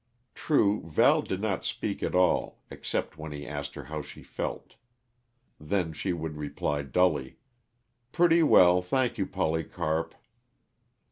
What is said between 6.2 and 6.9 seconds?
reply